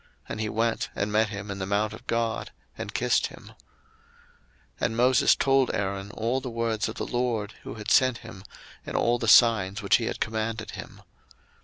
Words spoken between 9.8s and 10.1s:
which he